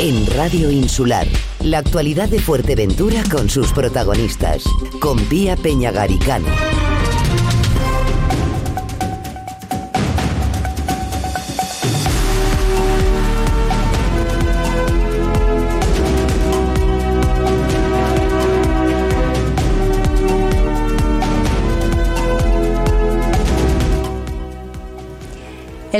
[0.00, 1.26] en Radio Insular.
[1.60, 4.64] La actualidad de Fuerteventura con sus protagonistas.
[4.98, 6.79] Con Pía Peñagaricano.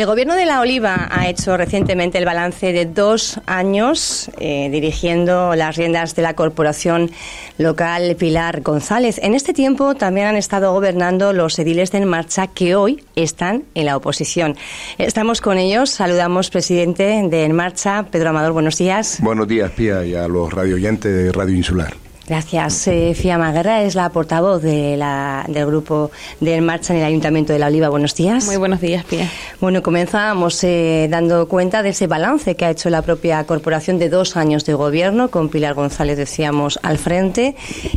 [0.01, 5.55] El Gobierno de la Oliva ha hecho recientemente el balance de dos años eh, dirigiendo
[5.55, 7.11] las riendas de la corporación
[7.59, 9.21] local Pilar González.
[9.23, 13.65] En este tiempo también han estado gobernando los ediles de En Marcha que hoy están
[13.74, 14.57] en la oposición.
[14.97, 15.91] Estamos con ellos.
[15.91, 18.55] Saludamos, presidente de En Marcha, Pedro Amador.
[18.55, 19.19] Buenos días.
[19.21, 22.09] Buenos días, Pía, y a los radioyentes de Radio Insular.
[22.30, 22.87] Gracias.
[22.87, 27.05] Eh, Fia Maguerra es la portavoz de la, del grupo de En Marcha en el
[27.05, 27.88] Ayuntamiento de La Oliva.
[27.88, 28.47] Buenos días.
[28.47, 29.29] Muy buenos días, Pia.
[29.61, 34.09] Bueno, comenzamos eh, dando cuenta de ese balance que ha hecho la propia corporación de
[34.09, 37.57] dos años de gobierno, con Pilar González, decíamos, al frente.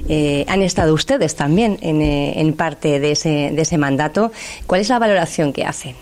[0.09, 4.31] Eh, han estado ustedes también en, eh, en parte de ese, de ese mandato.
[4.66, 5.95] ¿Cuál es la valoración que hacen?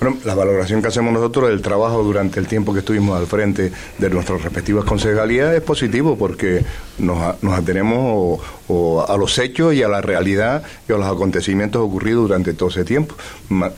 [0.00, 3.72] Bueno, la valoración que hacemos nosotros del trabajo durante el tiempo que estuvimos al frente
[3.98, 6.64] de nuestras respectivas concejalías es positivo porque
[6.98, 11.06] nos, nos atenemos o, o a los hechos y a la realidad y a los
[11.06, 13.14] acontecimientos ocurridos durante todo ese tiempo.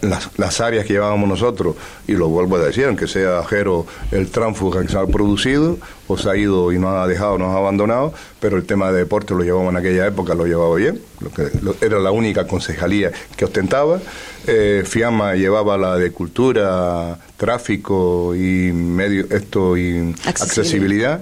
[0.02, 1.76] Las, las áreas que llevábamos nosotros,
[2.08, 6.18] y lo vuelvo a decir, aunque sea ajero el tránsfuga que se ha producido, o
[6.18, 9.32] se ha ido y nos ha dejado, nos ha abandonado, pero el tema de deporte
[9.32, 13.12] lo llevamos en aquella época, lo llevaba bien, lo que, lo- era la única concejalía
[13.36, 14.00] que ostentaba.
[14.48, 21.20] Eh, Fiamma llevaba la de cultura, tráfico y medio esto y accesibilidad.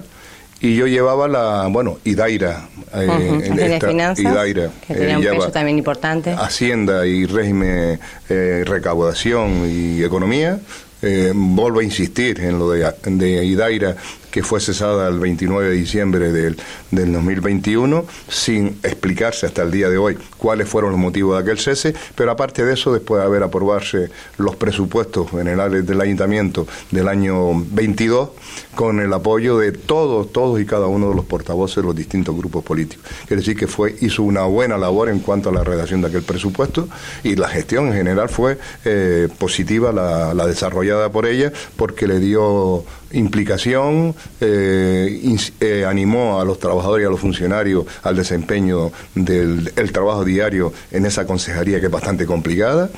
[0.61, 2.67] Y yo llevaba la, bueno, Idaira.
[2.93, 6.33] eh, de finanzas, Idaira, que tenía un lleva peso también importante.
[6.37, 10.59] Hacienda y régimen, eh, recaudación y economía.
[11.01, 13.95] Eh, vuelvo a insistir en lo de, de Idaira,
[14.31, 16.57] que fue cesada el 29 de diciembre del,
[16.91, 21.59] del 2021, sin explicarse hasta el día de hoy cuáles fueron los motivos de aquel
[21.59, 27.07] cese, pero aparte de eso, después de haber aprobarse los presupuestos generales del ayuntamiento del
[27.07, 28.29] año 22,
[28.75, 32.35] con el apoyo de todos, todos y cada uno de los portavoces de los distintos
[32.35, 33.05] grupos políticos.
[33.27, 36.23] Quiere decir que fue, hizo una buena labor en cuanto a la redacción de aquel
[36.23, 36.87] presupuesto
[37.23, 42.19] y la gestión en general fue eh, positiva, la, la desarrollada por ella, porque le
[42.19, 49.71] dio implicación, eh, eh, animó a los trabajadores y a los funcionarios al desempeño del
[49.75, 52.89] el trabajo diario en esa consejería que es bastante complicada.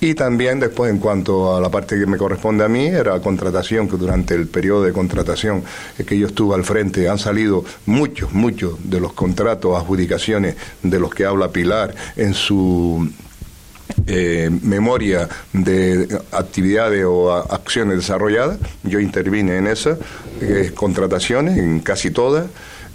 [0.00, 3.88] Y también después en cuanto a la parte que me corresponde a mí, era contratación,
[3.88, 5.62] que durante el periodo de contratación
[6.06, 11.14] que yo estuve al frente han salido muchos, muchos de los contratos, adjudicaciones de los
[11.14, 13.08] que habla Pilar en su
[14.06, 18.58] eh, memoria de actividades o acciones desarrolladas.
[18.82, 19.98] Yo intervine en esas
[20.40, 22.46] eh, contrataciones, en casi todas.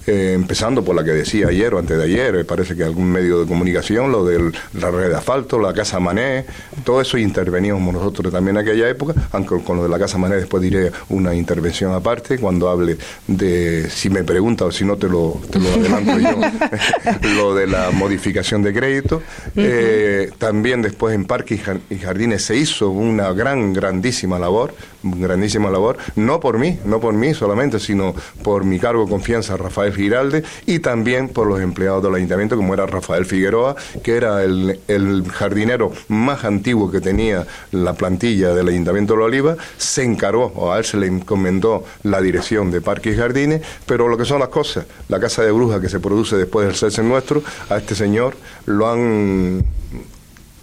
[0.07, 3.39] Eh, empezando por la que decía ayer o antes de ayer, parece que algún medio
[3.39, 6.45] de comunicación, lo de la red de asfalto, la Casa Mané,
[6.83, 10.35] todo eso interveníamos nosotros también en aquella época, aunque con lo de la Casa Mané
[10.35, 15.07] después diré una intervención aparte cuando hable de, si me pregunta o si no te
[15.07, 16.39] lo, te lo adelanto yo,
[17.35, 19.21] lo de la modificación de crédito.
[19.55, 24.73] Eh, también después en parques y jardines se hizo una gran, grandísima labor,
[25.03, 29.57] grandísima labor, no por mí, no por mí solamente, sino por mi cargo de confianza,
[29.57, 34.43] Rafael Giralde, y también por los empleados del ayuntamiento, como era Rafael Figueroa, que era
[34.43, 40.03] el, el jardinero más antiguo que tenía la plantilla del ayuntamiento de La Oliva, se
[40.03, 44.17] encargó, o a él se le encomendó la dirección de parques y jardines, pero lo
[44.17, 47.43] que son las cosas, la casa de brujas que se produce después del cese nuestro,
[47.69, 48.35] a este señor
[48.65, 49.63] lo han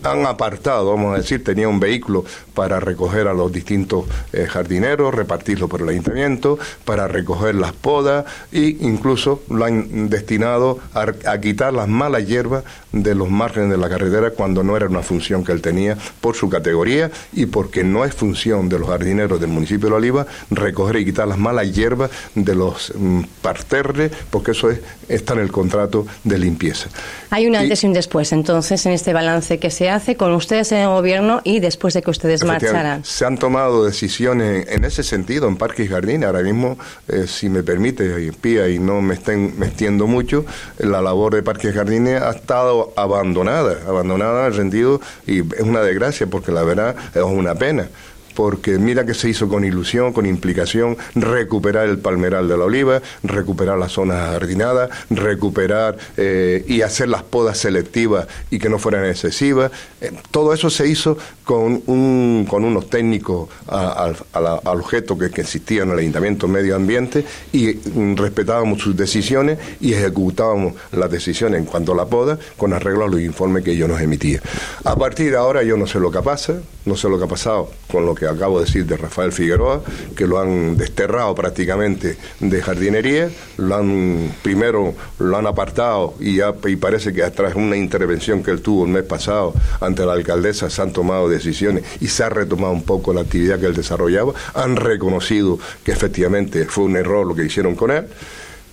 [0.07, 2.25] han apartado, vamos a decir, tenía un vehículo
[2.55, 8.25] para recoger a los distintos eh, jardineros, repartirlo por el ayuntamiento, para recoger las podas
[8.53, 12.65] e incluso lo han destinado a, a quitar las malas hierbas
[13.03, 16.37] de los márgenes de la carretera cuando no era una función que él tenía por
[16.37, 20.27] su categoría y porque no es función de los jardineros del municipio de La Oliva
[20.51, 25.41] recoger y quitar las malas hierbas de los mm, parterres, porque eso es, está en
[25.41, 26.89] el contrato de limpieza.
[27.31, 30.73] Hay un antes y un después, entonces, en este balance que se hace con ustedes
[30.73, 33.05] en el gobierno y después de que ustedes marcharan.
[33.05, 36.27] Se han tomado decisiones en ese sentido en parques y jardines.
[36.27, 36.79] Ahora mismo,
[37.09, 40.45] eh, si me permite, y Pía, y no me estén me extiendo mucho,
[40.79, 45.63] la labor de parques y jardines ha estado abandonada, abandonada en el sentido, y es
[45.63, 47.89] una desgracia porque la verdad es una pena
[48.37, 53.01] porque mira que se hizo con ilusión, con implicación, recuperar el palmeral de la oliva,
[53.23, 59.07] recuperar las zonas jardinadas, recuperar eh, y hacer las podas selectivas y que no fueran
[59.07, 59.73] excesivas.
[60.03, 64.17] Eh, todo eso se hizo con, un, con unos técnicos al
[64.65, 67.25] objeto que, que existía en el Ayuntamiento Medio Ambiente
[67.55, 72.75] y mm, respetábamos sus decisiones y ejecutábamos las decisiones en cuanto a la poda con
[72.75, 74.43] arreglo a los informes que ellos nos emitían.
[74.85, 77.29] A partir de ahora yo no sé lo que pasa, no sé lo que ha
[77.29, 79.81] pasado con lo que acabo de decir de Rafael Figueroa,
[80.15, 86.55] que lo han desterrado prácticamente de jardinería, lo han primero lo han apartado y, ya,
[86.67, 90.69] y parece que tras una intervención que él tuvo el mes pasado ante la alcaldesa
[90.69, 94.35] se han tomado decisiones y se ha retomado un poco la actividad que él desarrollaba,
[94.53, 98.05] han reconocido que efectivamente fue un error lo que hicieron con él,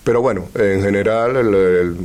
[0.04, 1.96] pero bueno, en general,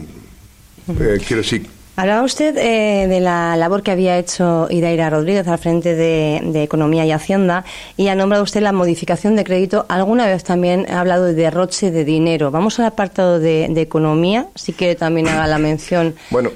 [0.87, 1.67] eh, quiero decir
[1.99, 7.05] Hablaba usted eh, de la labor que había hecho Idaira Rodríguez al frente de, Economía
[7.05, 7.65] y Hacienda
[7.97, 9.85] y ha nombrado usted la modificación de crédito.
[9.89, 12.51] Alguna vez también ha hablado de derroche de dinero.
[12.51, 16.15] Vamos al apartado de, Economía, si quiere también haga la mención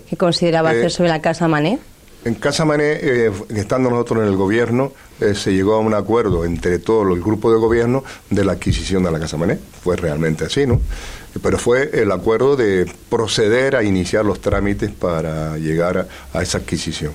[0.10, 1.78] que consideraba hacer eh, sobre la Casa Mané.
[2.24, 4.94] En Casa Mané, eh, estando nosotros en el gobierno,
[5.34, 9.12] se llegó a un acuerdo entre todo el grupo de gobierno de la adquisición de
[9.12, 9.60] la Casa Mané.
[9.82, 10.80] Fue realmente así, ¿no?
[11.42, 17.14] Pero fue el acuerdo de proceder a iniciar los trámites para llegar a, esa adquisición.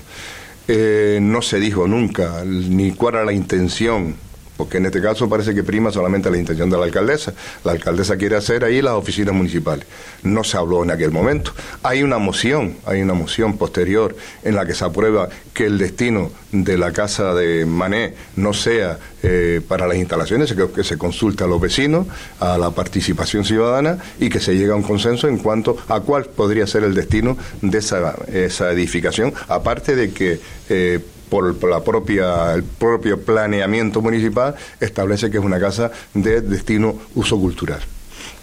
[0.66, 4.16] Eh, no se dijo nunca ni cuál era la intención
[4.58, 7.32] porque en este caso parece que prima solamente la intención de la alcaldesa.
[7.62, 9.86] La alcaldesa quiere hacer ahí las oficinas municipales.
[10.24, 11.52] No se habló en aquel momento.
[11.84, 16.32] Hay una moción, hay una moción posterior en la que se aprueba que el destino
[16.50, 21.44] de la casa de Mané no sea eh, para las instalaciones, que, que se consulte
[21.44, 22.08] a los vecinos,
[22.40, 26.24] a la participación ciudadana y que se llegue a un consenso en cuanto a cuál
[26.24, 32.54] podría ser el destino de esa, esa edificación, aparte de que eh, por, la propia,
[32.54, 37.80] el propio planeamiento municipal, establece que es una casa de destino uso cultural.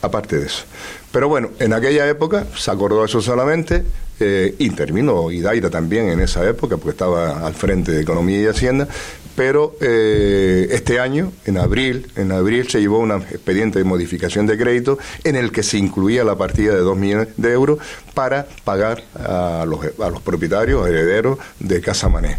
[0.01, 0.63] Aparte de eso.
[1.11, 3.83] Pero bueno, en aquella época se acordó eso solamente,
[4.19, 8.87] eh, intervino Idaira también en esa época, porque estaba al frente de Economía y Hacienda,
[9.35, 14.57] pero eh, este año, en abril, en abril se llevó un expediente de modificación de
[14.57, 17.79] crédito en el que se incluía la partida de 2 millones de euros
[18.13, 22.37] para pagar a los, a los propietarios, herederos de Casa Mané.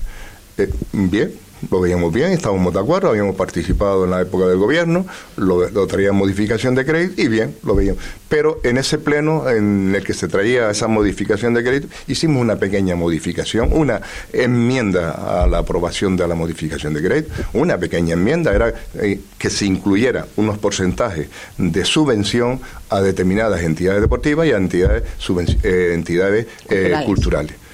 [0.58, 1.32] Eh, bien,
[1.70, 5.06] lo veíamos bien, estábamos de acuerdo, habíamos participado en la época del gobierno,
[5.36, 8.02] lo, traía modificación de crédito y bien, lo veíamos.
[8.28, 12.56] Pero en ese pleno en el que se traía esa modificación de crédito, hicimos una
[12.56, 14.00] pequeña modificación, una
[14.32, 19.50] enmienda a la aprobación de la modificación de crédito, una pequeña enmienda era eh, que
[19.50, 22.60] se incluyera unos porcentajes de subvención
[22.90, 25.04] a determinadas entidades deportivas y a entidades,
[25.62, 26.46] eh, entidades
[27.04, 27.65] culturales.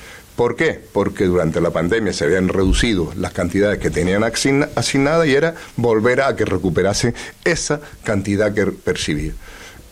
[0.42, 0.80] ¿Por qué?
[0.92, 6.20] Porque durante la pandemia se habían reducido las cantidades que tenían asignadas y era volver
[6.20, 9.34] a que recuperase esa cantidad que percibía.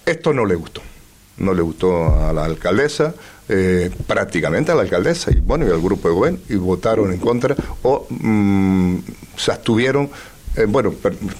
[0.05, 0.83] Esto no le gustó.
[1.37, 3.15] No le gustó a la alcaldesa,
[3.49, 7.21] eh, prácticamente a la alcaldesa y bueno y al grupo de gobierno y votaron en
[7.21, 7.55] contra
[7.85, 8.97] o mm,
[9.37, 10.11] se abstuvieron
[10.57, 10.93] eh, bueno,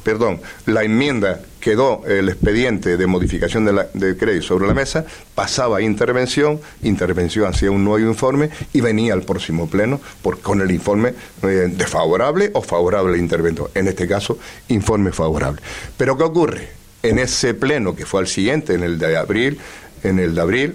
[0.05, 5.05] perdón, la enmienda quedó el expediente de modificación de, la, de, crédito sobre la mesa,
[5.35, 10.01] pasaba a intervención, intervención hacía un nuevo informe y venía al próximo pleno
[10.43, 13.71] con el informe eh, desfavorable o favorable al.
[13.75, 15.61] En este caso, informe favorable.
[15.97, 16.69] Pero ¿qué ocurre?
[17.03, 19.59] En ese pleno que fue al siguiente, en el de abril,
[20.03, 20.75] en el de abril,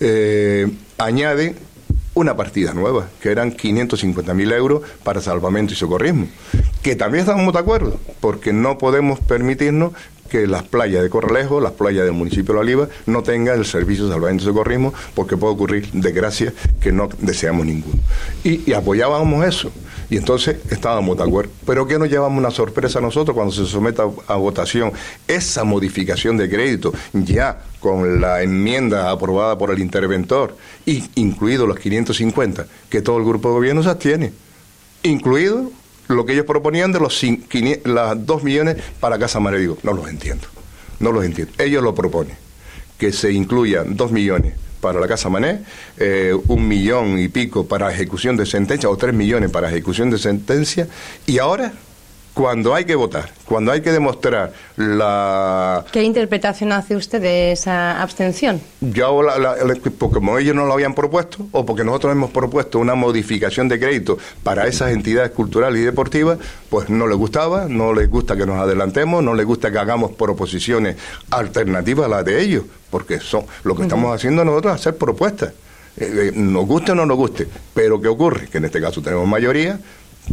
[0.00, 0.68] eh,
[0.98, 1.54] añade
[2.14, 6.28] una partida nueva, que eran 550 mil euros para salvamento y socorrismo,
[6.82, 9.92] que también estamos de acuerdo, porque no podemos permitirnos
[10.34, 13.64] que las playas de Corralejo, las playas del municipio de La Oliva, no tengan el
[13.64, 18.00] servicio de salvamento y socorrismo, porque puede ocurrir desgracias que no deseamos ninguno.
[18.42, 19.70] Y, apoyábamos eso.
[20.10, 21.52] Y entonces estábamos de acuerdo.
[21.64, 24.92] Pero ¿qué nos llevamos una sorpresa a nosotros cuando se someta a, votación
[25.28, 31.78] esa modificación de crédito ya con la enmienda aprobada por el interventor y incluido los
[31.78, 34.32] 550 que todo el grupo de gobierno se abstiene,
[35.04, 35.70] incluido
[36.08, 37.22] lo que ellos proponían de los
[37.84, 39.60] las 2 millones para Casa María.
[39.60, 40.46] Digo, no los entiendo,
[41.00, 41.52] no los entiendo.
[41.58, 42.36] Ellos lo proponen,
[42.98, 45.60] que se incluyan 2 millones para la Casa Mané,
[45.96, 50.18] eh, un millón y pico para ejecución de sentencia, o tres millones para ejecución de
[50.18, 50.88] sentencia,
[51.26, 51.72] y ahora
[52.34, 55.84] cuando hay que votar, cuando hay que demostrar la...
[55.92, 58.60] ¿Qué interpretación hace usted de esa abstención?
[58.80, 59.22] Yo,
[59.98, 63.78] porque como ellos no lo habían propuesto, o porque nosotros hemos propuesto una modificación de
[63.78, 66.38] crédito para esas entidades culturales y deportivas,
[66.68, 70.10] pues no les gustaba, no les gusta que nos adelantemos, no les gusta que hagamos
[70.12, 70.96] proposiciones
[71.30, 75.52] alternativas a las de ellos, porque son lo que estamos haciendo nosotros es hacer propuestas.
[75.96, 78.48] Eh, eh, nos guste o no nos guste, pero ¿qué ocurre?
[78.48, 79.78] Que en este caso tenemos mayoría,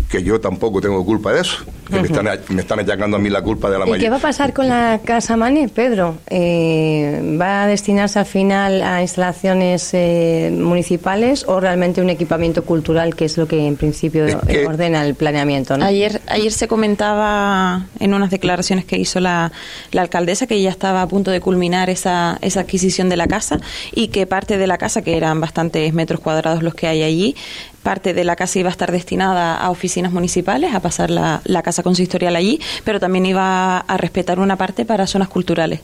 [0.09, 1.57] que yo tampoco tengo culpa de eso,
[1.91, 4.05] que me, están, me están achacando a mí la culpa de la ¿Y mayoría.
[4.05, 6.17] qué va a pasar con la Casa Mané, Pedro?
[6.29, 13.15] Eh, ¿Va a destinarse al final a instalaciones eh, municipales o realmente un equipamiento cultural,
[13.15, 15.77] que es lo que en principio Es que- ordena el planeamiento?
[15.77, 15.85] ¿no?
[15.85, 19.51] Ayer, ayer se comentaba en unas declaraciones que hizo la,
[19.91, 23.59] la alcaldesa que ya estaba a punto de culminar esa, esa adquisición de la casa
[23.93, 27.35] y que parte de la casa, que eran bastantes metros cuadrados los que hay allí,
[27.83, 31.63] parte de la casa iba a estar destinada a oficinas municipales, a pasar la, la
[31.63, 35.81] casa consistorial allí, pero también iba a respetar una parte para zonas culturales.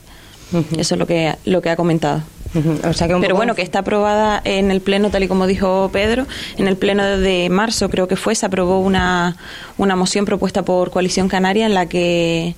[0.78, 2.22] Eso es lo que, lo que ha comentado.
[2.54, 2.88] Ujú.
[2.88, 5.46] O sea que un Pero bueno, que está aprobada en el Pleno, tal y como
[5.46, 6.26] dijo Pedro,
[6.56, 9.36] en el Pleno de marzo creo que fue, se aprobó una,
[9.76, 12.54] una moción propuesta por Coalición Canaria en la que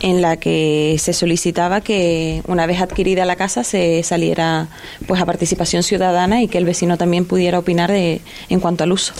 [0.00, 4.68] en la que se solicitaba que una vez adquirida la casa se saliera
[5.08, 8.92] pues a participación ciudadana y que el vecino también pudiera opinar de, en cuanto al
[8.92, 9.12] uso.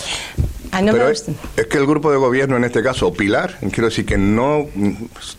[0.78, 1.24] Ah, Pero es,
[1.56, 4.66] es que el grupo de gobierno, en este caso, Pilar, quiero decir que no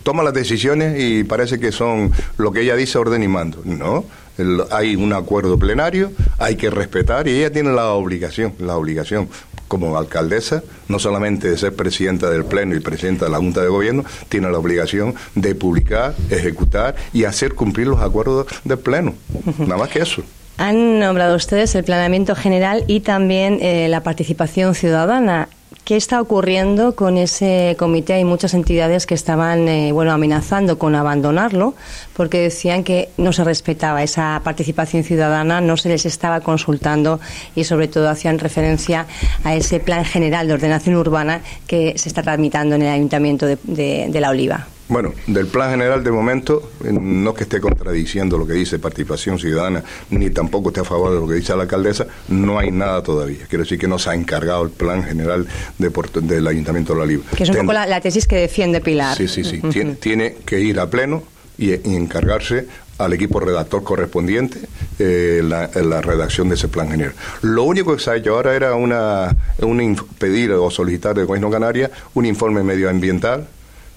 [0.04, 3.62] toma las decisiones y parece que son lo que ella dice orden y mando.
[3.64, 4.06] No,
[4.38, 9.30] El- hay un acuerdo plenario, hay que respetar y ella tiene la obligación, la obligación
[9.68, 13.68] como alcaldesa, no solamente de ser presidenta del Pleno y presidenta de la Junta de
[13.68, 19.14] Gobierno, tiene la obligación de publicar, ejecutar y hacer cumplir los acuerdos del Pleno.
[19.60, 20.24] Nada más que eso.
[20.60, 25.48] Han nombrado ustedes el planeamiento general y también eh, la participación ciudadana.
[25.86, 28.16] ¿Qué está ocurriendo con ese comité?
[28.16, 31.76] Hay muchas entidades que estaban eh, bueno, amenazando con abandonarlo
[32.12, 37.22] porque decían que no se respetaba esa participación ciudadana, no se les estaba consultando
[37.56, 39.06] y sobre todo hacían referencia
[39.46, 44.12] a ese plan general de ordenación urbana que se está tramitando en el Ayuntamiento de,
[44.20, 44.68] La Oliva.
[44.90, 49.38] Bueno, del plan general de momento, eh, no que esté contradiciendo lo que dice participación
[49.38, 53.02] ciudadana, ni tampoco esté a favor de lo que dice la alcaldesa, no hay nada
[53.04, 53.46] todavía.
[53.48, 56.98] Quiero decir que no se ha encargado el plan general de Porto- del Ayuntamiento de
[57.00, 57.24] La Oliva.
[57.38, 59.16] Que es un Ten- poco la, la tesis que defiende Pilar.
[59.16, 59.62] Sí, sí, sí.
[59.72, 61.22] Tiene, tiene que ir a pleno
[61.58, 62.66] y, y encargarse
[62.98, 64.60] al equipo redactor correspondiente
[64.98, 67.14] eh, la, la redacción de ese plan general.
[67.44, 69.84] Lo único que se ha hecho ahora era una, una
[70.18, 73.48] pedir o solicitar del Gobierno Canaria un informe medioambiental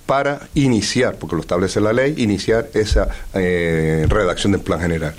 [0.07, 5.15] para iniciar, porque lo establece la ley, iniciar esa eh, redacción del plan general.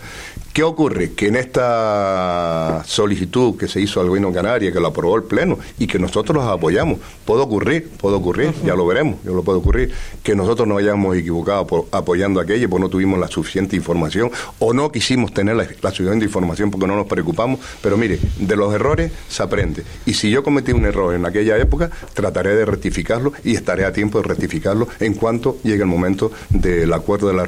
[0.53, 1.13] ¿Qué ocurre?
[1.13, 5.23] Que en esta solicitud que se hizo al Gobierno de Canarias, que lo aprobó el
[5.23, 9.41] Pleno y que nosotros los apoyamos, puede ocurrir, puede ocurrir, ya lo veremos, ya lo
[9.41, 9.91] puede ocurrir,
[10.21, 14.29] que nosotros nos hayamos equivocado por, apoyando aquello porque no tuvimos la suficiente información
[14.59, 18.55] o no quisimos tener la, la suficiente información porque no nos preocupamos, pero mire, de
[18.55, 19.83] los errores se aprende.
[20.05, 23.91] Y si yo cometí un error en aquella época, trataré de rectificarlo y estaré a
[23.91, 27.43] tiempo de rectificarlo en cuanto llegue el momento del acuerdo de la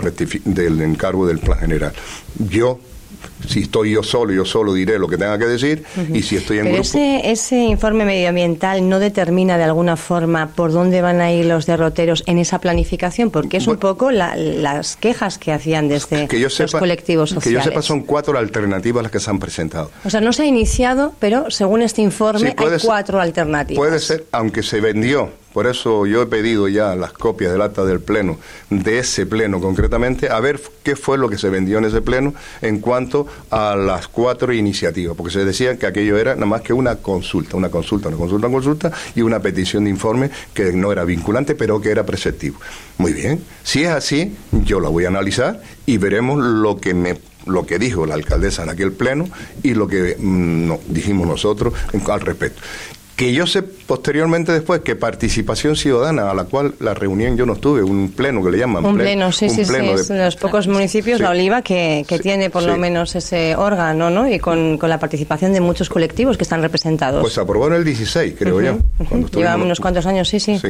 [0.45, 1.93] del encargo del plan general.
[2.49, 2.79] Yo
[3.47, 6.57] si estoy yo solo, yo solo diré lo que tenga que decir, y si estoy
[6.59, 6.89] en Pero grupo...
[6.97, 11.65] ese, ese informe medioambiental no determina de alguna forma por dónde van a ir los
[11.65, 16.39] derroteros en esa planificación, porque es un poco la- las quejas que hacían desde que
[16.39, 17.63] yo los colectivos que sociales.
[17.65, 19.91] yo sepa son cuatro alternativas las que se han presentado.
[20.03, 23.77] O sea, no se ha iniciado, pero según este informe Sí, hay ser- cuatro alternativas.
[23.77, 27.85] Puede ser, aunque se vendió, por eso yo he pedido ya las copias del acta
[27.85, 28.37] del pleno,
[28.69, 32.33] de ese pleno concretamente, a ver qué fue lo que se vendió en ese pleno
[32.61, 36.73] en cuanto a las cuatro iniciativas, porque se decía que aquello era nada más que
[36.73, 40.91] una consulta, una consulta, una consulta, una consulta y una petición de informe que no
[40.91, 42.57] era vinculante, pero que era preceptivo.
[42.97, 44.35] Muy bien, si es así,
[44.65, 48.63] yo la voy a analizar y veremos lo que me lo que dijo la alcaldesa
[48.63, 49.29] en aquel pleno
[49.61, 52.59] y lo que mm, no- dijimos nosotros en- al respecto.
[53.15, 57.53] Que yo sé posteriormente después que participación ciudadana, a la cual la reunión yo no
[57.53, 58.83] estuve, un pleno que le llaman.
[58.85, 59.73] Un ple- pleno, sí, un sí, sí.
[59.73, 61.23] Es de- de los pocos municipios, Sí.
[61.23, 64.27] La Oliva, que, que Sí, tiene por lo menos ese órgano, ¿no?
[64.29, 67.21] Y con, con la participación de muchos colectivos que están representados.
[67.21, 68.79] Pues en el 16, creo yo.
[69.07, 69.27] Cuando
[69.63, 70.59] unos cuantos años, sí, sí.
[70.59, 70.69] Sí.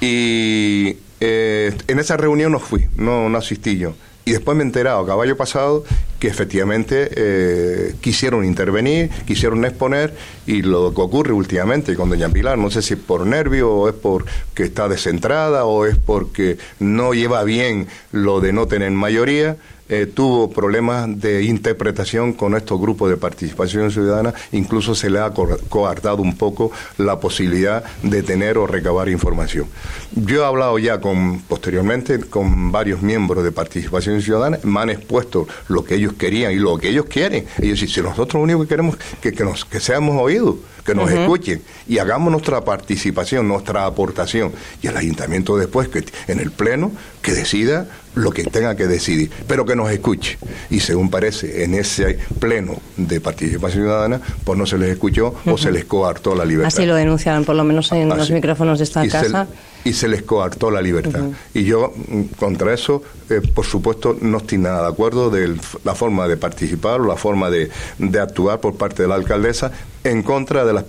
[0.00, 3.92] Y eh, en esa reunión no fui, no, no asistí yo.
[4.28, 5.84] Y después me he enterado, caballo pasado,
[6.18, 10.12] que efectivamente eh, quisieron intervenir, quisieron exponer,
[10.46, 13.88] y lo que ocurre últimamente con Doña Pilar, no sé si es por nervio o
[13.88, 19.56] es porque está descentrada o es porque no lleva bien lo de no tener mayoría,
[19.88, 25.30] eh, tuvo problemas de interpretación con estos grupos de participación ciudadana, incluso se le ha
[25.30, 29.66] co- coartado un poco la posibilidad de tener o recabar información.
[30.12, 35.46] Yo he hablado ya con posteriormente con varios miembros de participación ciudadana, me han expuesto
[35.68, 37.46] lo que ellos querían y lo que ellos quieren.
[37.58, 40.94] Ellos dicen, si nosotros lo único que queremos es que, nos, que seamos oídos, que
[40.94, 44.52] nos escuchen y hagamos nuestra participación, nuestra aportación.
[44.82, 47.88] Y el ayuntamiento después, que en el pleno, que decida
[48.18, 50.38] lo que tenga que decidir, pero que nos escuche.
[50.70, 55.56] Y según parece, en ese pleno de participación ciudadana, pues no se les escuchó o
[55.56, 56.74] se les coartó la libertad.
[56.74, 59.46] Así lo denunciaron, por lo menos en los micrófonos de esta casa
[59.84, 61.24] y se les coartó la libertad.
[61.54, 65.94] Y yo mm, contra eso, eh, por supuesto, no estoy nada de acuerdo de la
[65.94, 69.72] forma de participar o la forma de, de actuar por parte de la alcaldesa
[70.04, 70.84] en contra de, las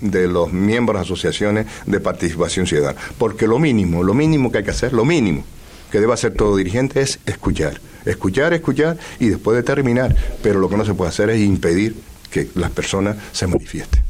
[0.00, 2.98] de los miembros de asociaciones de participación ciudadana.
[3.18, 5.44] Porque lo mínimo, lo mínimo que hay que hacer, lo mínimo
[5.90, 7.80] que debe hacer todo dirigente es escuchar.
[8.04, 10.14] Escuchar, escuchar y después determinar.
[10.42, 11.96] Pero lo que no se puede hacer es impedir
[12.30, 14.02] que las personas se manifiesten.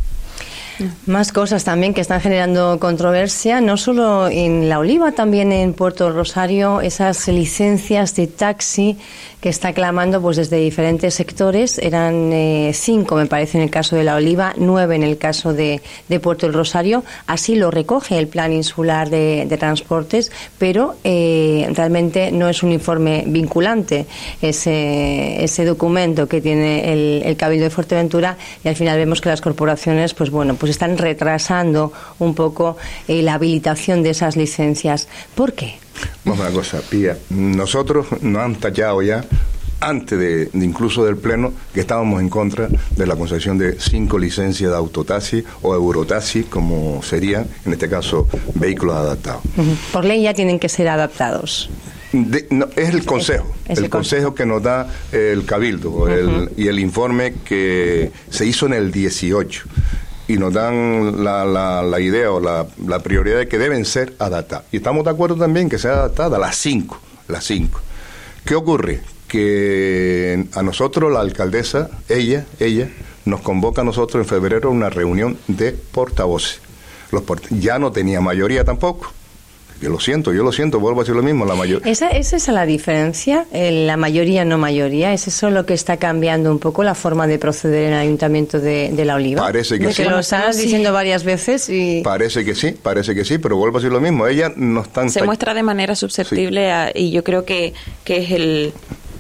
[1.07, 6.13] Más cosas también que están generando controversia, no solo en La Oliva, también en Puerto
[6.13, 8.97] Rosario, esas licencias de taxi
[9.41, 11.79] que está clamando pues desde diferentes sectores.
[11.79, 15.53] Eran eh, cinco, me parece, en el caso de La Oliva, nueve en el caso
[15.53, 15.81] de,
[16.23, 17.05] Puerto del Rosario.
[17.27, 23.25] Así lo recoge el Plan Insular de, Transportes, pero eh, realmente no es un informe
[23.27, 24.07] vinculante
[24.41, 29.29] ese, ese documento que tiene el, el Cabildo de Fuerteventura y al final vemos que
[29.29, 32.77] las corporaciones, pues bueno, pues están retrasando un poco
[33.07, 35.09] eh, la habilitación de esas licencias.
[35.35, 35.75] ¿Por qué?
[36.25, 37.17] Vamos a una cosa, Pía.
[37.31, 39.25] Nosotros nos han tallado ya
[39.81, 44.71] antes de, incluso del Pleno, que estábamos en contra de la concesión de cinco licencias
[44.71, 49.43] de autotaxi o eurotaxi, como serían, en este caso, vehículos adaptados.
[49.93, 51.71] Por ley ya tienen que ser adaptados.
[52.13, 56.09] es el consejo, el, consejo que nos da el Cabildo
[56.57, 59.65] y el informe que se hizo en el 18
[60.29, 61.45] y nos dan la,
[61.83, 64.67] la, idea o la, la, prioridad de que deben ser adaptadas.
[64.71, 67.81] Y estamos de acuerdo también que sea adaptada las cinco, las cinco.
[68.45, 69.01] ¿Qué ocurre?
[69.27, 72.91] Que a nosotros la alcaldesa, ella, ella,
[73.25, 76.61] nos convoca a nosotros en febrero a una reunión de portavoces.
[77.11, 79.13] Los ya no tenía mayoría tampoco.
[79.81, 81.45] Yo lo siento, yo lo siento, vuelvo a decir lo mismo.
[81.45, 81.91] La mayoría.
[81.91, 83.47] ¿Esa, ¿Es esa la diferencia?
[83.53, 85.13] ¿La mayoría, no mayoría?
[85.13, 88.59] ¿Es eso lo que está cambiando un poco la forma de proceder en el Ayuntamiento
[88.59, 89.43] de, La Oliva?
[89.43, 90.03] Parece que sí.
[90.05, 92.03] lo estás diciendo varias veces y...
[92.03, 94.27] Parece que sí, parece que sí, pero vuelvo a decir lo mismo.
[94.27, 95.09] Ella no está...
[95.09, 97.73] Se muestra de manera susceptible y yo creo que,
[98.05, 98.73] que es el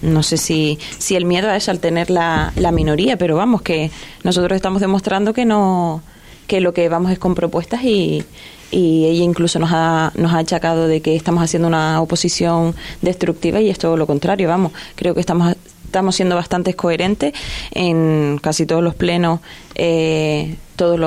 [0.02, 3.90] no sé si, si el miedo es al tener la, la minoría, pero vamos, que
[4.22, 6.02] nosotros estamos demostrando que no
[6.46, 8.24] que lo que vamos es con propuestas y,
[8.70, 13.60] y ella incluso nos ha, nos ha achacado de que estamos haciendo una oposición destructiva
[13.60, 15.56] y es todo lo contrario, vamos, creo que estamos
[15.88, 17.32] estamos siendo bastante coherentes
[17.70, 19.40] en casi todos los plenos
[19.78, 20.98] eh, todos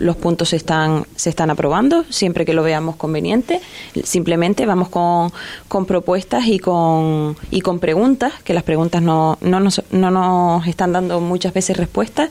[0.00, 3.60] los, puntos se están, se están aprobando, siempre que lo veamos conveniente.
[4.02, 5.32] Simplemente vamos con,
[5.68, 10.66] con propuestas y con, y con preguntas, que las preguntas no, no, nos, no nos
[10.66, 12.28] están dando muchas veces respuestas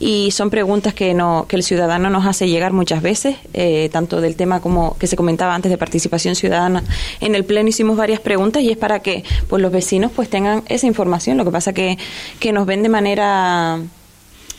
[0.00, 4.20] y son preguntas que, no, que el ciudadano nos hace llegar muchas veces, eh, tanto
[4.20, 6.82] del tema como que se comentaba antes de participación ciudadana.
[7.20, 10.64] En el pleno hicimos varias preguntas y es para que pues, los vecinos pues tengan
[10.66, 11.36] esa información.
[11.36, 11.96] Lo que pasa que,
[12.40, 13.80] que nos ven de manera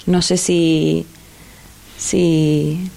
[0.05, 1.05] no sé si,
[1.97, 2.89] si,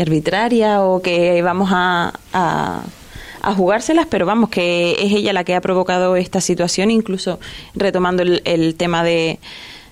[0.00, 5.60] arbitraria o que vamos a, a, jugárselas, pero vamos, que es ella la que ha
[5.60, 7.40] provocado esta situación, incluso
[7.74, 9.38] retomando el, el tema de,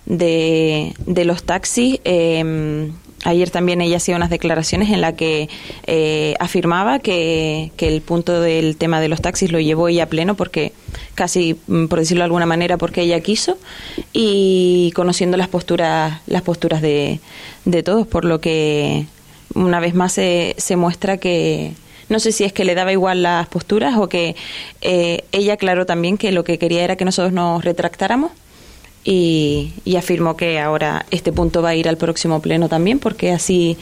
[0.06, 2.00] de, de los taxis.
[2.04, 2.90] Eh,
[3.24, 5.48] Ayer también ella hacía unas declaraciones en la que
[5.86, 10.06] eh, afirmaba que, que, el punto del tema de los taxis lo llevó ella a
[10.06, 10.72] pleno porque
[11.14, 13.58] casi, mm, por decirlo de alguna manera, porque ella quiso
[14.12, 17.18] y conociendo las posturas, las posturas de,
[17.64, 19.06] de todos, por lo que
[19.54, 21.72] una vez más se, se muestra que,
[22.08, 24.36] no sé si es que le daba igual las posturas o que
[24.80, 28.30] eh, ella aclaró también que lo que quería era que nosotros nos retractáramos
[29.04, 33.32] y, y, afirmó que ahora este punto va a ir al próximo pleno también, porque
[33.32, 33.78] así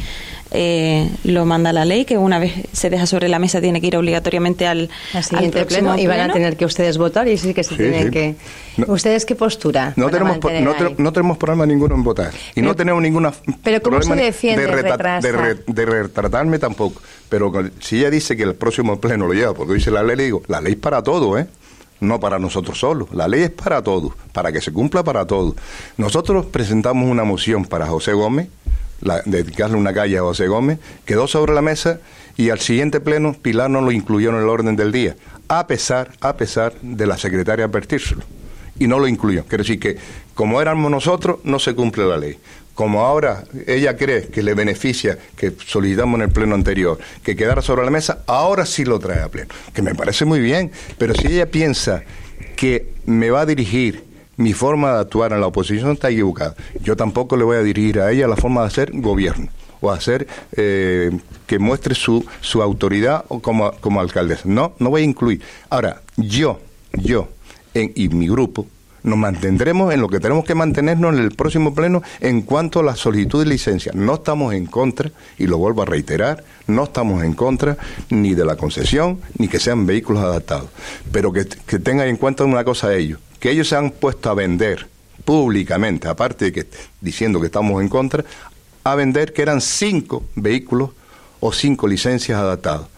[0.52, 3.88] eh, lo manda la ley, que una vez se deja sobre la mesa tiene que
[3.88, 4.88] ir obligatoriamente al,
[5.22, 8.36] siguiente pleno, y van a tener que ustedes votar y sí que se tienen que...
[8.86, 9.92] ¿Ustedes qué postura?
[9.96, 10.38] No tenemos,
[10.98, 13.32] no, tenemos problema ninguno en votar y no tenemos ninguna
[13.64, 17.02] ¿Pero cómo se defiende de, de, retratarme tampoco.
[17.28, 20.24] Pero si ella dice que el próximo pleno lo lleva, porque dice la ley, le
[20.24, 21.46] digo, la ley es para todo, ¿eh?
[22.00, 23.08] No para nosotros solos.
[23.12, 25.54] La ley es para todos, para que se cumpla para todos.
[25.96, 28.48] Nosotros presentamos una moción para José Gómez,
[29.00, 32.00] la, dedicarle una calle a José Gómez, quedó sobre la mesa
[32.36, 35.16] y al siguiente pleno Pilar no lo incluyó en el orden del día,
[35.48, 38.22] a pesar, a pesar de la secretaria advertírselo.
[38.78, 39.44] Y no lo incluyó.
[39.46, 39.96] Quiere decir que,
[40.34, 42.38] como éramos nosotros, no se cumple la ley
[42.76, 47.62] como ahora ella cree que le beneficia, que solicitamos en el pleno anterior, que quedara
[47.62, 51.14] sobre la mesa, ahora sí lo trae a pleno, que me parece muy bien, pero
[51.14, 52.04] si ella piensa
[52.54, 54.04] que me va a dirigir
[54.36, 56.54] mi forma de actuar en la oposición está equivocada.
[56.82, 59.48] Yo tampoco le voy a dirigir a ella la forma de hacer gobierno
[59.80, 61.10] o hacer eh,
[61.46, 64.42] que muestre su, su autoridad como, como alcaldesa.
[64.44, 65.40] No, no voy a incluir.
[65.70, 66.60] Ahora, yo,
[66.92, 67.28] yo
[67.72, 68.66] en, y mi grupo
[69.06, 72.82] nos mantendremos en lo que tenemos que mantenernos en el próximo pleno en cuanto a
[72.82, 73.92] la solicitud de licencia.
[73.94, 77.78] No estamos en contra, y lo vuelvo a reiterar, no estamos en contra
[78.10, 80.70] ni de la concesión, ni que sean vehículos adaptados.
[81.12, 84.88] Pero que, tengan en cuenta una cosa ellos, que ellos se han puesto a vender
[85.24, 86.66] públicamente, aparte de que
[87.00, 88.24] diciendo que estamos en contra,
[88.82, 90.90] a vender que eran cinco vehículos
[91.38, 92.88] o cinco licencias adaptadas.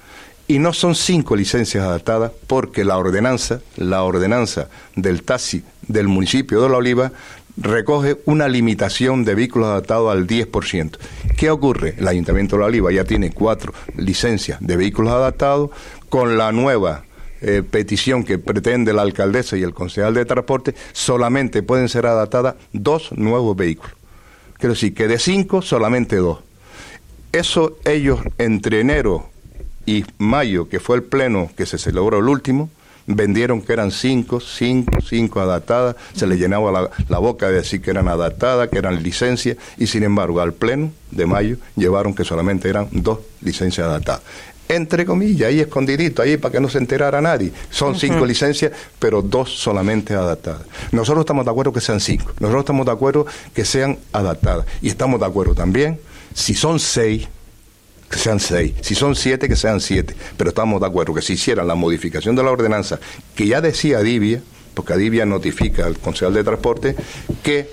[0.47, 6.62] Y no son cinco licencias adaptadas porque la ordenanza, la ordenanza del taxi del municipio
[6.62, 7.12] de La Oliva
[7.61, 10.96] recoge una limitación de vehículos adaptados al 10%.
[11.37, 11.94] ¿Qué ocurre?
[11.98, 15.70] El Ayuntamiento de La Oliva ya tiene cuatro licencias de vehículos adaptados.
[16.09, 17.05] Con la nueva
[17.40, 22.55] eh, petición que pretende la alcaldesa y el concejal de transporte, solamente pueden ser adaptadas
[22.72, 23.94] dos nuevos vehículos.
[24.59, 26.38] Quiero decir que de cinco, solamente dos.
[27.33, 29.29] Eso ellos entre enero
[29.85, 32.70] y mayo, que fue el pleno que se celebró el último,
[33.09, 37.81] vendieron que eran cinco, cinco, cinco adaptadas, se les llenaba la, la, boca de decir
[37.81, 42.25] que eran adaptadas, que eran licencias, y sin embargo al pleno de mayo llevaron que
[42.25, 44.23] solamente eran dos licencias adaptadas.
[44.68, 47.53] Entre comillas, ahí escondidito, ahí para que no se enterara nadie.
[47.71, 50.61] Son cinco licencias, pero dos solamente adaptadas.
[50.92, 52.33] Nosotros estamos de acuerdo que sean cinco.
[52.38, 54.66] Nosotros estamos de acuerdo que sean adaptadas.
[54.83, 55.99] Y estamos de acuerdo también,
[56.35, 57.29] si son seis,
[58.11, 61.35] que sean seis, si son siete, que sean siete, pero estamos de acuerdo que si
[61.35, 62.99] hicieran la modificación de la ordenanza,
[63.35, 64.42] que ya decía Adivia,
[64.75, 66.97] porque Adivia notifica al concejal de transporte,
[67.42, 67.68] que,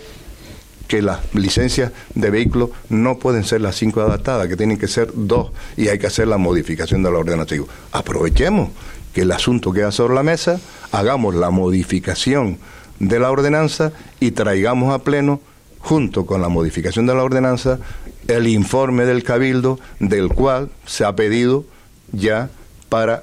[0.88, 5.12] que las licencias de vehículos no pueden ser las cinco adaptadas, que tienen que ser
[5.13, 7.56] dos, y hay que hacer la modificación de la ordenanza.
[7.56, 8.71] Digo, aprovechemos
[9.13, 10.60] que el asunto queda sobre la mesa,
[10.91, 12.58] hagamos la modificación
[13.00, 15.39] de la ordenanza y traigamos a pleno
[15.80, 17.80] junto con la modificación de la ordenanza,
[18.27, 21.65] el informe del Cabildo, del cual se ha pedido
[22.11, 22.49] ya
[22.89, 23.21] para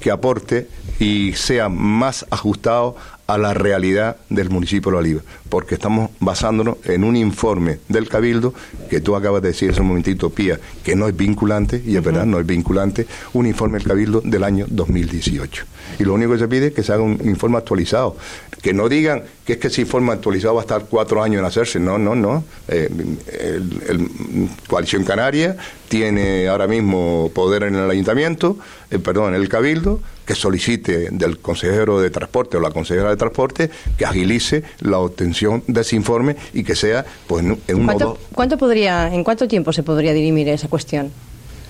[0.00, 6.10] que aporte y sea más ajustado a la realidad del municipio de Oliva, porque estamos
[6.18, 8.52] basándonos en un informe del Cabildo
[8.88, 12.02] que tú acabas de decir hace un momentito, Pía, que no es vinculante, y es
[12.02, 15.64] verdad, no es vinculante, un informe del Cabildo del año 2018.
[16.00, 18.16] Y lo único que se pide es que se haga un informe actualizado,
[18.62, 21.44] que no digan que es que ese informe actualizado va a estar cuatro años en
[21.44, 22.44] hacerse, no, no, no.
[22.68, 25.56] Eh, el, el, Coalición Canaria
[25.88, 28.56] tiene ahora mismo poder en el ayuntamiento,
[28.92, 33.16] eh, perdón, en el Cabildo, que solicite del consejero de transporte o la consejera de
[33.16, 38.18] transporte que agilice la obtención de ese informe y que sea pues en un ¿Cuánto,
[38.32, 41.10] ¿cuánto podría, ¿En cuánto tiempo se podría dirimir esa cuestión?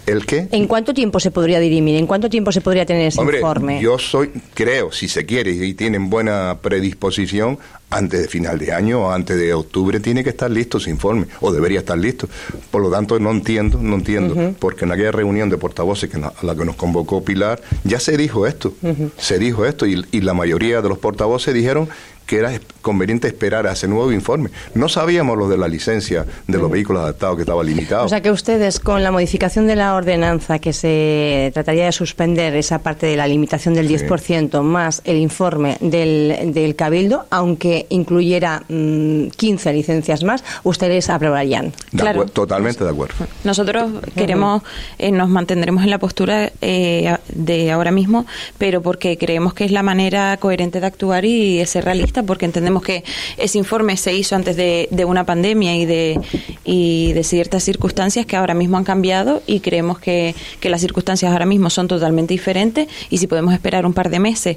[0.06, 0.48] ¿El qué?
[0.50, 1.96] ¿En cuánto tiempo se podría dirimir?
[1.96, 3.80] ¿En cuánto tiempo se podría tener ese Hombre, informe?
[3.80, 7.58] Yo soy, creo, si se quiere y tienen buena predisposición,
[7.90, 11.26] antes de final de año o antes de octubre tiene que estar listo ese informe,
[11.40, 12.28] o debería estar listo.
[12.70, 14.54] Por lo tanto, no entiendo, no entiendo, uh -huh.
[14.58, 18.16] porque en aquella reunión de portavoces que a la que nos convocó Pilar, ya se
[18.16, 19.10] dijo esto, uh -huh.
[19.18, 21.88] se dijo esto, y, y la mayoría de los portavoces dijeron
[22.30, 24.50] que era conveniente esperar a ese nuevo informe.
[24.74, 28.06] No sabíamos lo de la licencia de los vehículos adaptados que estaba limitado.
[28.06, 32.54] O sea que ustedes con la modificación de la ordenanza que se trataría de suspender
[32.54, 34.58] esa parte de la limitación del 10% sí.
[34.64, 41.72] más el informe del, del Cabildo, aunque incluyera mmm, 15 licencias más, ustedes aprobarían.
[41.90, 42.26] De claro.
[42.26, 43.16] Totalmente de acuerdo.
[43.42, 44.62] Nosotros queremos,
[44.98, 48.24] eh, nos mantendremos en la postura eh, de ahora mismo,
[48.56, 52.44] pero porque creemos que es la manera coherente de actuar y de ser realista porque
[52.44, 53.04] entendemos que
[53.36, 56.20] ese informe se hizo antes de, una pandemia y de,
[56.64, 61.46] y de ciertas circunstancias que ahora mismo han cambiado y creemos que, las circunstancias ahora
[61.46, 64.56] mismo son totalmente diferentes y si podemos esperar un par de meses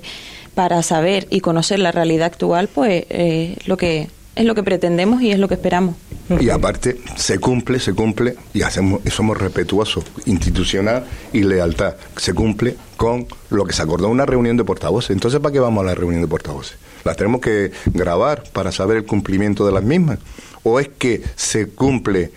[0.54, 5.22] para saber y conocer la realidad actual, pues eh, lo que es lo que pretendemos
[5.22, 5.96] y es lo que esperamos.
[6.40, 11.96] Y aparte, se cumple, se cumple, y hacemos, somos respetuosos, institucional y lealtad.
[12.16, 15.12] Se cumple con lo que se acordó en una reunión de portavoces.
[15.12, 16.78] Entonces, ¿para qué vamos a la reunión de portavoces?
[17.04, 20.20] Las tenemos que grabar para saber el cumplimiento de las mismas.
[20.64, 22.32] ¿O es que se cumple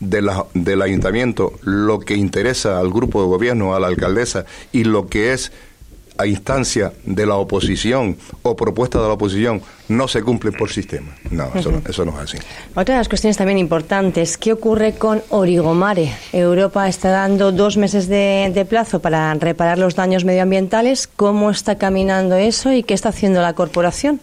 [0.00, 4.84] de la, del ayuntamiento lo que interesa al grupo de gobierno, a la alcaldesa, y
[4.84, 5.52] lo que es
[6.18, 11.14] a instancia de la oposición o propuesta de la oposición no se cumple por sistema.
[11.30, 11.90] No, eso, uh -huh.
[11.90, 12.38] eso no es así.
[12.74, 16.12] Otra de las cuestiones también importantes, ¿qué ocurre con Origomare?
[16.32, 21.06] Europa está dando dos meses de, de, plazo para reparar los daños medioambientales.
[21.06, 24.20] ¿Cómo está caminando eso y qué está haciendo la corporación?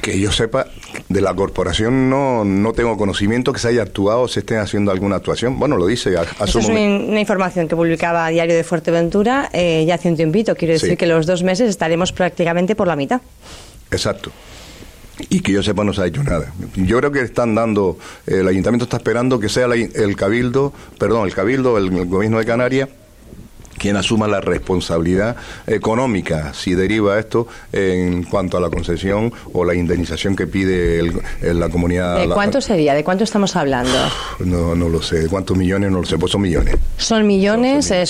[0.00, 0.66] Que yo sepa,
[1.08, 4.90] de la corporación no, no tengo conocimiento que se haya actuado o se esté haciendo
[4.90, 5.58] alguna actuación.
[5.58, 6.16] Bueno, lo dice.
[6.16, 10.16] A, a es una, una, información que publicaba Diario de Fuerteventura eh, ya hace un
[10.16, 10.54] tiempito.
[10.54, 10.96] Quiero decir sí.
[10.96, 13.20] que los dos meses estaremos prácticamente por la mitad.
[13.90, 14.30] Exacto.
[15.28, 16.52] y que yo sepa no se ha hecho nada.
[16.74, 21.34] Yo creo que están dando, el ayuntamiento está esperando que sea el cabildo, perdón, el
[21.34, 22.88] cabildo, el, gobierno de Canarias,
[23.82, 25.34] quien asuma la responsabilidad
[25.66, 31.02] económica si deriva esto en cuanto a la concesión o la indemnización que pide
[31.42, 32.20] la comunidad.
[32.20, 32.94] ¿De cuánto sería?
[32.94, 33.98] ¿De cuánto estamos hablando?
[34.38, 35.22] No, no lo sé.
[35.22, 35.90] ¿De cuántos millones?
[35.90, 36.16] No lo sé.
[36.16, 36.76] Pues son millones.
[36.96, 37.90] Son millones.
[37.90, 38.04] Eh,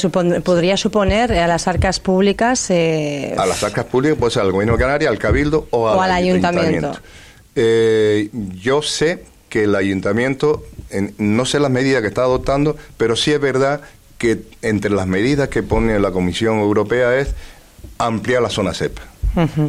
[0.45, 2.71] ¿Podría suponer a las arcas públicas?
[2.71, 6.11] Eh, a las arcas públicas puede ser al gobierno de Canarias, al cabildo o, al,
[6.11, 6.93] ayuntamiento.
[7.57, 8.29] Eh,
[8.61, 10.65] yo sé que el ayuntamiento,
[11.17, 13.81] no sé las medidas que está adoptando, pero sí es verdad
[14.23, 17.35] que entre las medidas que pone la Comisión Europea es
[17.99, 19.03] ampliar la zona cepa.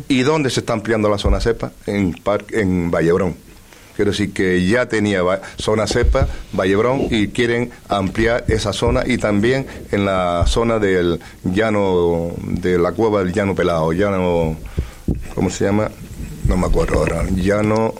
[0.08, 1.72] ¿Y dónde se está ampliando la zona cepa?
[1.88, 2.16] En,
[2.52, 3.36] en Vallebrón.
[3.96, 5.24] Quiero decir que ya tenía
[5.58, 12.34] zona cepa, Vallebrón, y quieren ampliar esa zona y también en la zona del llano,
[12.38, 14.56] de la cueva del llano pelado, llano,
[15.34, 15.90] ¿cómo se llama?
[16.48, 17.96] No me acuerdo ahora, llano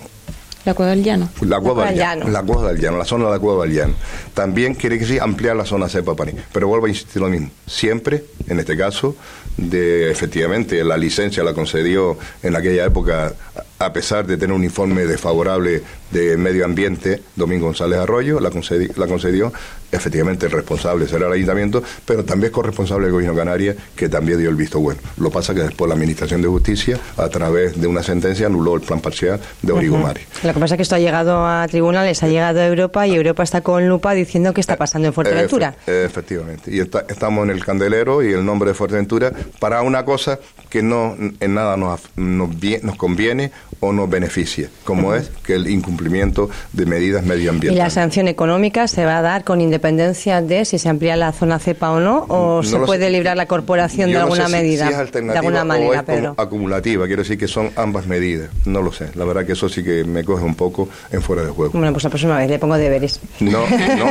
[0.66, 1.30] la Cueva del Llano.
[1.42, 2.30] La Cueva, del Llano.
[2.30, 3.94] La Cueva del Llano, la zona de la Cueva del Llano.
[4.34, 6.34] También quiere que sí ampliar la zona cepa Paní.
[6.52, 7.50] Pero vuelvo a insistir lo mismo.
[7.68, 9.16] Siempre, en este caso,
[9.58, 13.34] de efectivamente la licencia la concedió en aquella época,
[13.80, 18.90] a pesar de tener un informe desfavorable de medio ambiente, Domingo González Arroyo, la, concedió,
[18.96, 19.52] la concedió
[19.94, 24.10] efectivamente el responsable será el ayuntamiento, pero también es corresponsable del gobierno de Canarias, que
[24.10, 25.00] también dio el visto bueno.
[25.18, 28.82] Lo pasa que después la Administración de Justicia, a través de una sentencia, anuló el
[28.82, 30.22] plan parcial de Origomari.
[30.54, 33.16] Lo que pasa es que esto ha llegado a tribunales, ha llegado a Europa y
[33.16, 35.74] Europa está con lupa diciendo que está pasando en Fuerteventura.
[35.88, 36.70] efectivamente.
[36.72, 40.38] Y estamos en el candelero y el nombre de Fuerteventura para una cosa
[40.70, 42.52] que no en nada nos, nos,
[42.84, 43.52] nos conviene
[43.84, 47.76] o nos beneficia, como es que el incumplimiento de medidas medioambientales.
[47.76, 51.32] ¿Y la sanción económica se va a dar con independencia de si se amplía la
[51.32, 52.26] zona cepa o no?
[52.30, 54.90] ¿O se puede librar la corporación de alguna medida?
[54.90, 56.04] de alguna manera,
[56.38, 58.50] o acumulativa, quiero decir que son ambas medidas.
[58.66, 59.10] No lo sé.
[59.16, 61.72] La verdad que eso sí que me coge un poco en fuera de juego.
[61.74, 63.20] Bueno, pues la próxima vez le pongo deberes.
[63.40, 63.66] No, no,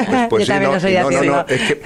[0.08, 1.82] pues, pues sí, no, no, no, es que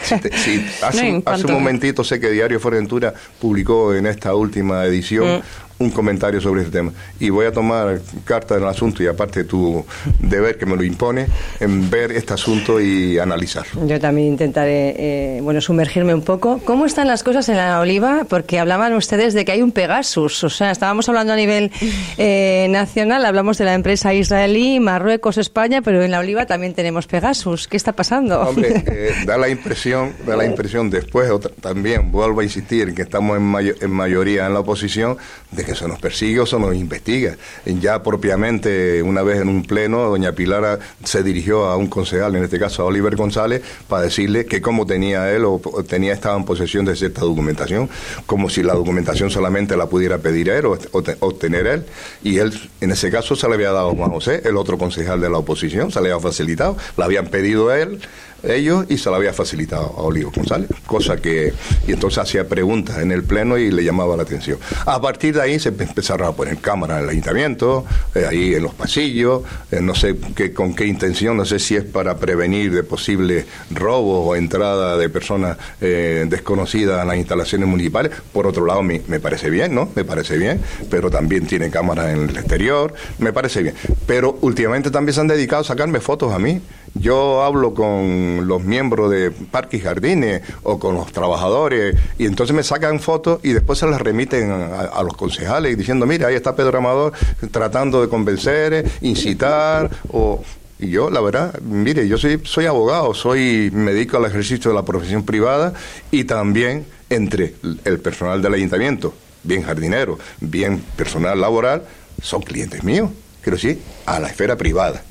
[0.83, 5.91] hace, hace un momentito sé que Diario Fuerteventura publicó en esta última edición mm un
[5.91, 6.93] comentario sobre este tema.
[7.21, 9.85] Y voy a tomar carta del asunto y aparte tu
[10.19, 11.27] deber que me lo impone,
[11.61, 13.67] en ver este asunto y analizar.
[13.87, 16.61] Yo también intentaré, eh, bueno, sumergirme un poco.
[16.65, 18.27] ¿Cómo están las cosas en la Oliva?
[18.29, 20.45] Porque hablaban ustedes de que hay un Pegasus.
[20.45, 21.71] O sea, estábamos hablando a nivel
[22.17, 27.07] eh, nacional, hablamos de la empresa israelí, Marruecos, España, pero en la Oliva también tenemos
[27.07, 27.69] Pegasus.
[27.69, 28.41] ¿Qué está pasando?
[28.41, 33.37] Hombre, eh, da la impresión, da la impresión después, también vuelvo a insistir, que estamos
[33.37, 35.19] en, en mayoría en la oposición,
[35.51, 37.37] de que se nos persigue o se nos investiga.
[37.66, 42.44] Ya propiamente, una vez en un pleno, doña Pilar se dirigió a un concejal, en
[42.44, 46.44] este caso a Oliver González, para decirle que cómo tenía él o tenía estaba en
[46.44, 47.90] posesión de cierta documentación,
[48.26, 50.79] como si la documentación solamente la pudiera pedir él o
[51.20, 51.87] obtener él.
[52.22, 55.20] Y él, en ese caso, se le había dado a Juan José, el otro concejal
[55.20, 58.00] de la oposición, se le había facilitado, la habían pedido a él
[58.42, 61.53] ellos y se la había facilitado a Olivo González, cosa que,
[61.87, 64.59] y entonces hacía preguntas en el pleno y le llamaba la atención.
[64.85, 68.62] A partir de ahí se empezaron a poner cámaras en el ayuntamiento, eh, ahí en
[68.62, 72.72] los pasillos, eh, no sé qué, con qué intención, no sé si es para prevenir
[72.72, 78.12] de posibles robos o entrada de personas eh, desconocidas a las instalaciones municipales.
[78.33, 79.90] Por otro lado, me, me parece bien, ¿no?
[79.94, 83.75] Me parece bien, pero también tiene cámaras en el exterior, me parece bien.
[84.07, 86.61] Pero últimamente también se han dedicado a sacarme fotos a mí.
[86.94, 92.55] Yo hablo con los miembros de Parques y Jardines o con los trabajadores y entonces
[92.55, 96.57] me sacan fotos y después se las remiten a, los concejales diciendo, mira, ahí está
[96.57, 97.12] Pedro Amador
[97.51, 100.42] tratando de convencer, incitar o...
[100.79, 104.75] Y yo, la verdad, mire, yo soy, soy abogado, soy, me dedico al ejercicio de
[104.75, 105.72] la profesión privada
[106.11, 107.55] y también entre
[107.87, 111.85] el personal del ayuntamiento, bien jardinero, bien personal laboral,
[112.20, 113.09] son clientes míos,
[113.40, 115.03] quiero decir, a la esfera privada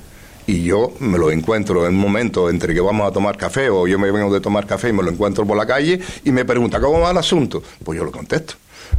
[0.47, 3.88] y yo me lo encuentro en un momento entre que vamos a tomar café o
[3.88, 6.45] yo me vengo de tomar café y me lo encuentro por la calle y me
[6.45, 7.63] pregunta, ¿cómo va el asunto?
[7.84, 8.55] Pues yo lo contesto.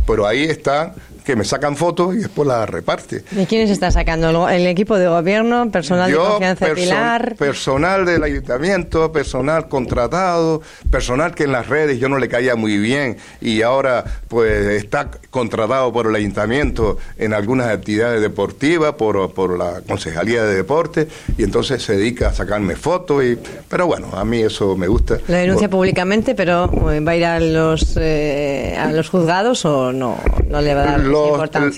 [0.07, 0.95] Pero ahí está
[1.27, 3.25] que me sacan fotos y después las reparte.
[3.33, 4.49] ¿De quiénes está sacando?
[4.49, 5.69] ¿El equipo de gobierno?
[5.73, 7.35] ¿Personal de confianza Pilar?
[7.35, 12.79] Personal del ayuntamiento, personal contratado, personal que en las redes yo no le caía muy
[12.79, 19.59] bien y ahora pues está contratado por el ayuntamiento en algunas actividades deportivas, por, por
[19.59, 23.25] la Concejalía de Deportes y entonces se dedica a sacarme fotos.
[23.25, 23.37] Y,
[23.69, 25.19] pero bueno, a mí eso me gusta.
[25.27, 29.93] Lo denuncia públicamente, pero eh, ¿va a ir a los, eh, a los juzgados o
[29.93, 31.16] no, no le va a dar?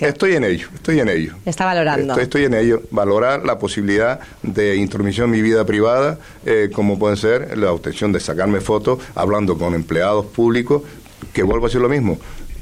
[0.01, 1.35] Estoy en ello, estoy en ello.
[1.45, 2.17] Está valorando.
[2.19, 7.17] Estoy, en ello, valorar la posibilidad de intromisión en mi vida privada, eh, como puede
[7.17, 10.83] ser la obtención de sacarme fotos hablando con empleados públicos,
[11.33, 12.19] que vuelvo a decir lo mismo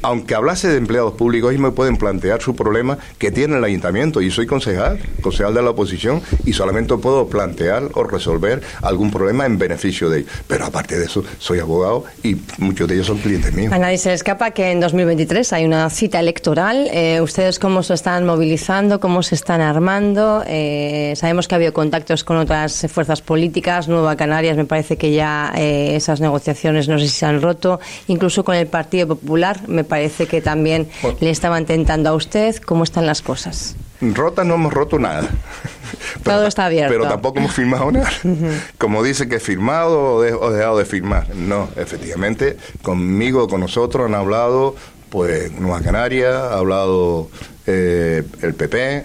[0.07, 4.23] aunque hablase de empleados públicos, ellos me pueden plantear su problema que tiene el ayuntamiento.
[4.23, 9.47] Y soy concejal, concejal de la oposición, y solamente puedo plantear o resolver algún problema
[9.47, 10.31] en beneficio de ellos.
[10.47, 13.73] Pero aparte de eso, soy abogado y muchos de ellos son clientes míos.
[13.73, 16.89] A nadie se le escapa que en 2023 hay una cita electoral.
[16.93, 19.01] Eh, ¿Ustedes cómo se están movilizando?
[19.01, 20.45] ¿Cómo se están armando?
[20.47, 23.89] Eh, sabemos que ha habido contactos con otras fuerzas políticas.
[23.89, 27.81] Nueva Canarias, me parece que ya eh, esas negociaciones no sé si se han roto.
[28.07, 29.96] Incluso con el Partido Popular, me parece
[30.29, 30.89] que también
[31.21, 32.57] le estaban tentando a usted.
[32.57, 33.77] ¿Cómo están las cosas?
[34.01, 35.29] Rota no hemos roto nada.
[36.23, 36.93] Todo está abierto.
[36.93, 38.11] Pero tampoco hemos firmado nada.
[38.79, 41.35] Como dice que he firmado o, dejado de firmar.
[41.35, 44.75] No, efectivamente, conmigo, con nosotros han hablado,
[45.09, 47.31] pues, Nueva Canaria, ha hablado
[47.67, 49.05] eh, el PP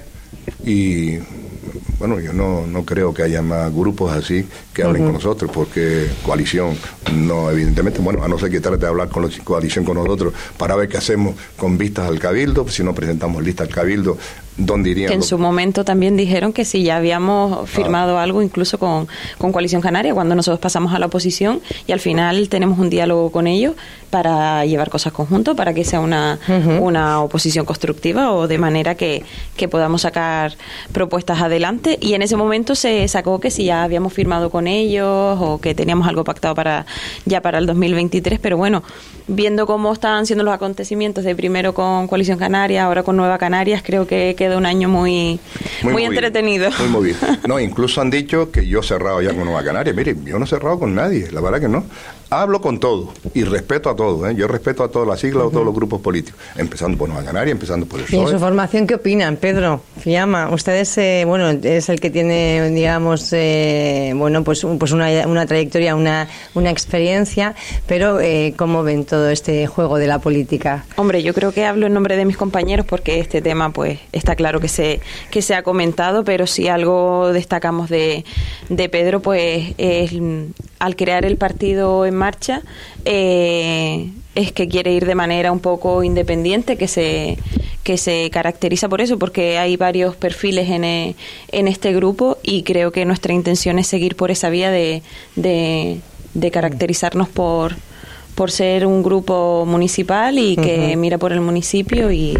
[0.65, 1.19] y
[1.99, 6.07] bueno, yo no, no creo que haya más grupos así que hablen con nosotros, porque
[6.23, 6.77] coalición,
[7.13, 10.33] no, evidentemente, bueno, a no ser que trate de hablar con la coalición con nosotros
[10.57, 14.17] para ver qué hacemos con vistas al cabildo, si no presentamos lista al cabildo,
[14.57, 15.09] ¿dónde irían?
[15.09, 18.23] Que en su momento también dijeron que si ya habíamos firmado ah.
[18.23, 19.07] algo incluso con,
[19.37, 23.31] con Coalición Canaria, cuando nosotros pasamos a la oposición y al final tenemos un diálogo
[23.31, 23.75] con ellos
[24.09, 26.37] para llevar cosas conjuntos, para que sea una,
[26.81, 29.23] una oposición constructiva o de manera que,
[29.55, 30.53] que podamos sacar
[30.91, 31.97] propuestas adelante.
[32.01, 35.75] Y en ese momento se sacó que si ya habíamos firmado con ellos o que
[35.75, 36.85] teníamos algo pactado para
[37.25, 38.83] ya para el 2023, pero bueno,
[39.27, 43.81] viendo cómo están siendo los acontecimientos de primero con Coalición Canaria, ahora con Nueva Canarias,
[43.85, 45.39] creo que queda un año muy,
[45.83, 46.69] muy, entretenido.
[46.79, 47.17] Muy movido.
[47.47, 49.93] No, incluso han dicho que yo he cerrado ya con Nueva Canaria.
[49.93, 51.83] Mire, yo no he cerrado con nadie, la verdad que no.
[52.29, 54.29] Hablo con todos y respeto a todos.
[54.29, 54.35] ¿eh?
[54.35, 57.51] Yo respeto a todas las siglas o todos los grupos políticos, empezando por Nueva Canaria,
[57.51, 59.81] empezando por el ¿Y en su formación qué opinan, Pedro?
[59.99, 65.07] Fiamma, usted es, eh, bueno, es el que tiene, digamos, eh, bueno, pues, pues una,
[65.27, 67.55] una trayectoria, una, una experiencia,
[67.87, 70.85] pero eh, ¿cómo ven todo este juego de la política?
[70.95, 74.35] Hombre, yo creo que hablo en nombre de mis compañeros porque este tema, pues, está
[74.35, 78.25] claro que se, que se ha comentado, pero si algo destacamos de,
[78.69, 80.11] de Pedro, pues, es
[80.79, 82.61] al crear el partido en marcha,
[83.05, 87.37] eh, es que quiere ir de manera un poco independiente, que se,
[87.83, 91.15] que se caracteriza por eso, porque hay varios perfiles en, eh,
[91.51, 95.01] en este grupo y creo que nuestra intención es seguir por esa vía de,
[95.35, 97.75] de caracterizarnos por,
[98.35, 102.37] por ser un grupo municipal y que mira por el municipio y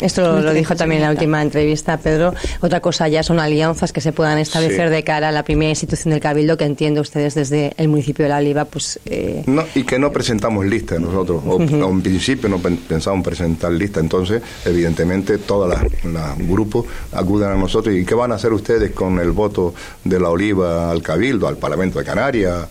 [0.00, 2.34] esto lo, dijo también en la última entrevista Pedro.
[2.60, 6.12] Otra cosa ya son alianzas que se puedan establecer de cara a la primera institución
[6.12, 9.84] del cabildo que entiende ustedes desde el municipio de La Oliva pues eh, no, y
[9.84, 11.42] que no presentamos lista nosotros.
[11.46, 14.00] O, en principio no pensamos presentar lista.
[14.00, 15.68] Entonces evidentemente todos
[16.04, 17.94] los grupos acuden a nosotros.
[17.94, 19.74] Y qué van a hacer ustedes con el voto
[20.04, 22.66] de La Oliva al cabildo al Parlamento de Canarias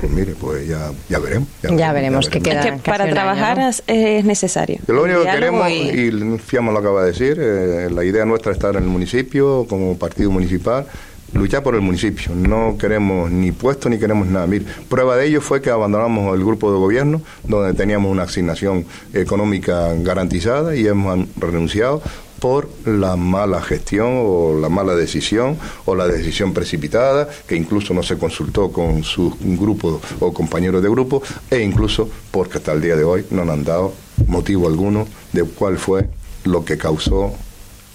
[0.00, 2.40] pues mire pues ya, ya veremos ya veremos que
[2.84, 4.78] para trabajar es necesario.
[4.86, 8.56] lo único que queremos, y, Fiamma lo acaba de decir, eh, la idea nuestra es
[8.58, 10.86] estar en el municipio como partido municipal
[11.32, 12.34] luchar por el municipio.
[12.34, 14.46] No queremos ni puesto ni queremos nada.
[14.46, 18.86] Mire, prueba de ello fue que abandonamos el grupo de gobierno, donde teníamos una asignación
[19.12, 22.02] económica garantizada y hemos renunciado
[22.40, 28.02] por la mala gestión o la mala decisión o la decisión precipitada, que incluso no
[28.02, 32.96] se consultó con sus grupos o compañeros de grupo, e incluso porque hasta el día
[32.96, 33.94] de hoy no han dado
[34.26, 36.08] motivo alguno de cuál fue
[36.44, 37.34] lo que causó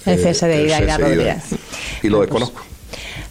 [0.06, 1.43] el cese de Ida Rodríguez.
[2.01, 2.62] Y lo desconozco.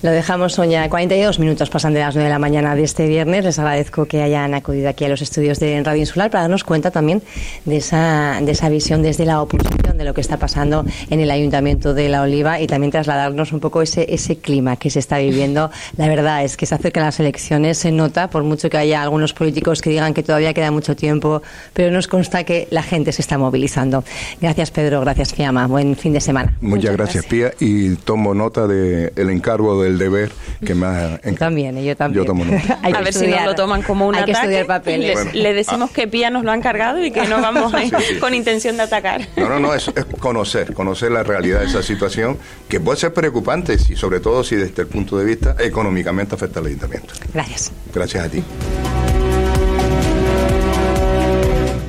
[0.03, 3.45] Lo dejamos ya 42 minutos pasan de las 9 de la mañana de este viernes.
[3.45, 6.91] Les agradezco que hayan acudido aquí a los estudios de Radio Insular para darnos cuenta
[6.91, 7.23] también
[7.67, 11.31] de esa, de esa visión desde la oposición de lo que está pasando en el
[11.31, 15.19] Ayuntamiento de La Oliva y también trasladarnos un poco ese, ese clima que se está
[15.19, 15.71] viviendo.
[15.97, 19.33] La verdad es que se acercan las elecciones, se nota, por mucho que haya algunos
[19.35, 21.43] políticos que digan que todavía queda mucho tiempo,
[21.75, 24.03] pero nos consta que la gente se está movilizando.
[24.41, 25.01] Gracias, Pedro.
[25.03, 25.69] Gracias, Fiamma.
[25.69, 26.57] Buen fin de semana.
[26.61, 27.53] Muchas, gracias, Pía.
[27.61, 30.33] Y tomo nota del el encargo del deber
[30.65, 32.27] que más También, yo también.
[32.83, 34.67] a ver si no lo toman como un ataque.
[34.85, 37.73] Que Le, decimos que Pía nos lo han cargado y que no vamos
[38.21, 39.27] con intención de atacar.
[39.37, 43.75] No, no, no, es, conocer, conocer la realidad de esa situación que puede ser preocupante
[43.75, 47.15] y sobre todo si desde el punto de vista económicamente afecta al ayuntamiento.
[47.33, 47.73] Gracias.
[47.95, 48.43] Gracias a ti.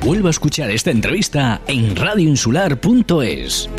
[0.04, 3.70] Vuelvo a escuchar esta entrevista en radioinsular.es.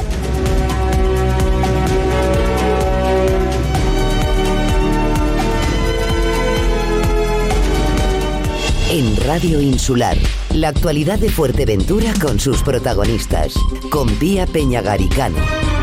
[8.95, 10.17] en Radio Insular.
[10.53, 13.53] La actualidad de Fuerteventura con sus protagonistas.
[13.89, 15.74] Con Pía Peñagaricano.